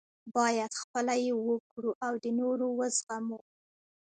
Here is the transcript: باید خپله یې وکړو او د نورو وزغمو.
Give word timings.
باید 0.35 0.71
خپله 0.81 1.15
یې 1.25 1.31
وکړو 1.47 1.91
او 2.05 2.13
د 2.23 2.25
نورو 2.39 2.67
وزغمو. 2.79 3.39